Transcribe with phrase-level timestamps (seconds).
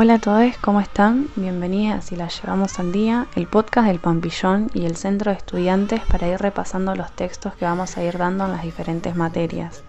[0.00, 1.26] Hola a todos, ¿cómo están?
[1.34, 6.02] Bienvenidas y las llevamos al día, el podcast del Pampillón y el Centro de Estudiantes
[6.02, 9.82] para ir repasando los textos que vamos a ir dando en las diferentes materias.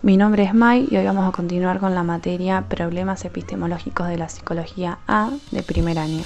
[0.00, 4.16] Mi nombre es Mai y hoy vamos a continuar con la materia Problemas epistemológicos de
[4.16, 6.24] la psicología A de primer año.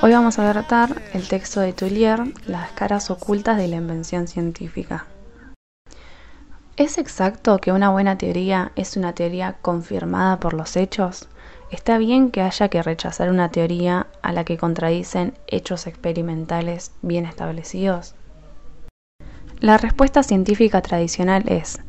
[0.00, 5.06] Hoy vamos a tratar el texto de Tullier, Las caras ocultas de la invención científica.
[6.76, 11.28] ¿Es exacto que una buena teoría es una teoría confirmada por los hechos?
[11.72, 17.26] ¿Está bien que haya que rechazar una teoría a la que contradicen hechos experimentales bien
[17.26, 18.14] establecidos?
[19.58, 21.80] La respuesta científica tradicional es,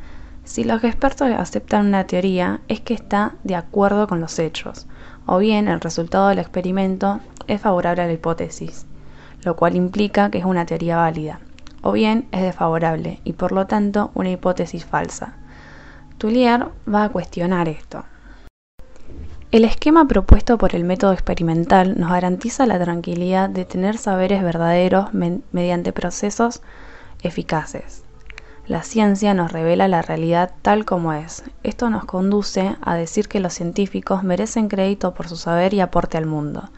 [0.45, 4.87] si los expertos aceptan una teoría es que está de acuerdo con los hechos,
[5.27, 8.85] o bien el resultado del experimento es favorable a la hipótesis,
[9.43, 11.39] lo cual implica que es una teoría válida,
[11.81, 15.33] o bien es desfavorable y por lo tanto una hipótesis falsa.
[16.17, 18.05] Tullier va a cuestionar esto.
[19.51, 25.09] El esquema propuesto por el método experimental nos garantiza la tranquilidad de tener saberes verdaderos
[25.13, 26.61] mediante procesos
[27.23, 28.03] eficaces.
[28.67, 31.43] La ciencia nos revela la realidad tal como es.
[31.63, 36.19] Esto nos conduce a decir que los científicos merecen crédito por su saber y aporte
[36.19, 36.69] al mundo,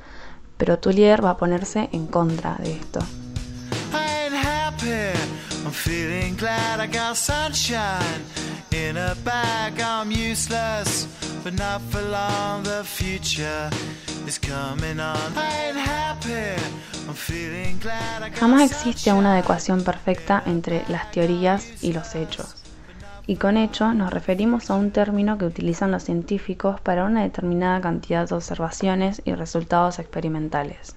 [0.61, 2.99] pero Tullier va a ponerse en contra de esto.
[18.39, 22.60] Jamás existe una adecuación perfecta entre las teorías y los hechos.
[23.27, 27.79] Y con hecho nos referimos a un término que utilizan los científicos para una determinada
[27.79, 30.95] cantidad de observaciones y resultados experimentales.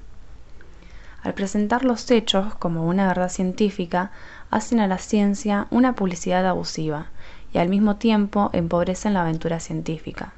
[1.23, 4.11] Al presentar los hechos como una verdad científica,
[4.51, 7.07] hacen a la ciencia una publicidad abusiva
[7.53, 10.35] y al mismo tiempo empobrecen la aventura científica.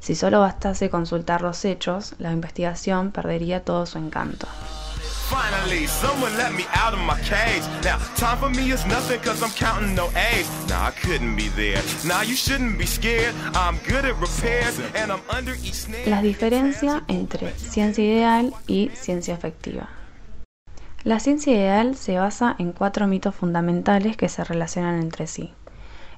[0.00, 4.46] Si solo bastase consultar los hechos, la investigación perdería todo su encanto.
[5.28, 7.62] Finally, someone let me out of my cage.
[7.84, 10.48] Now, time for me is nothing cause I'm counting no A's.
[10.70, 11.82] Nah, I couldn't be there.
[12.06, 13.34] Now, you shouldn't be scared.
[13.54, 16.08] I'm good at repairs and I'm under each snare.
[16.08, 19.90] La diferencia entre ciencia ideal y ciencia efectiva.
[21.04, 25.52] La ciencia ideal se basa en cuatro mitos fundamentales que se relacionan entre sí.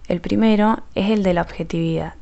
[0.06, 2.14] El primero es el de la objetividad.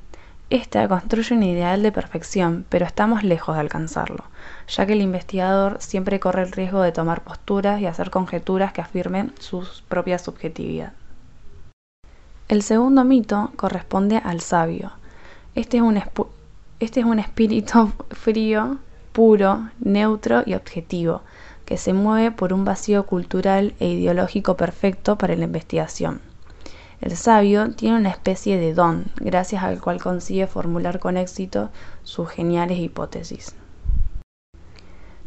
[0.50, 4.24] Esta construye un ideal de perfección, pero estamos lejos de alcanzarlo,
[4.66, 8.80] ya que el investigador siempre corre el riesgo de tomar posturas y hacer conjeturas que
[8.80, 10.94] afirmen su propia subjetividad.
[12.48, 14.92] El segundo mito corresponde al sabio.
[15.54, 16.02] Este es un,
[16.80, 18.78] este es un espíritu frío,
[19.12, 21.20] puro, neutro y objetivo,
[21.66, 26.22] que se mueve por un vacío cultural e ideológico perfecto para la investigación.
[27.00, 31.70] El sabio tiene una especie de don, gracias al cual consigue formular con éxito
[32.02, 33.54] sus geniales hipótesis.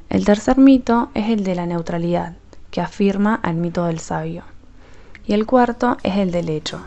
[0.09, 2.35] El tercer mito es el de la neutralidad,
[2.69, 4.43] que afirma al mito del sabio.
[5.25, 6.81] Y el cuarto es el del hecho.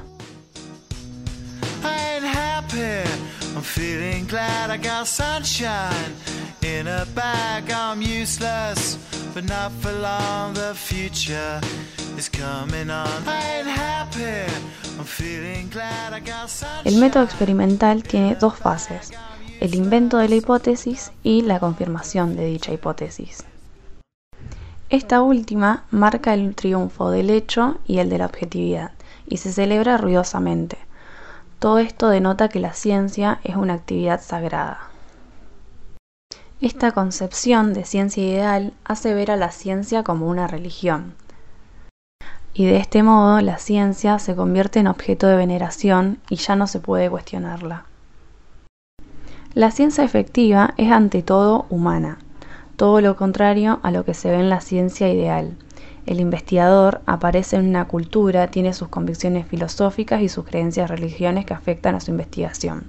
[16.85, 19.13] El método experimental tiene dos fases,
[19.61, 23.45] el invento de la hipótesis y la confirmación de dicha hipótesis.
[24.89, 28.93] Esta última marca el triunfo del hecho y el de la objetividad,
[29.27, 30.79] y se celebra ruidosamente.
[31.59, 34.91] Todo esto denota que la ciencia es una actividad sagrada.
[36.61, 41.15] Esta concepción de ciencia ideal hace ver a la ciencia como una religión,
[42.55, 46.69] y de este modo la ciencia se convierte en objeto de veneración y ya no
[46.69, 47.85] se puede cuestionarla.
[49.55, 52.19] La ciencia efectiva es ante todo humana,
[52.77, 55.57] todo lo contrario a lo que se ve en la ciencia ideal.
[56.07, 61.55] El investigador aparece en una cultura, tiene sus convicciones filosóficas y sus creencias religiones que
[61.55, 62.85] afectan a su investigación.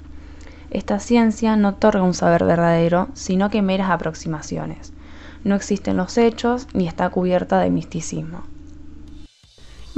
[0.70, 4.92] Esta ciencia no otorga un saber verdadero, sino que meras aproximaciones.
[5.44, 8.44] No existen los hechos ni está cubierta de misticismo.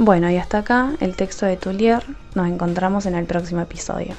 [0.00, 2.04] Bueno, y hasta acá el texto de Tullier.
[2.36, 4.14] Nos encontramos en el próximo episodio.